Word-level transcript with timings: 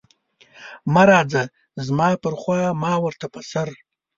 مه 0.93 1.03
راځه 1.09 1.43
زما 1.87 2.07
پر 2.23 2.33
خوا 2.41 2.61
ما 2.83 2.93
ورته 3.05 3.25
په 3.33 3.39
سر. 3.51 3.67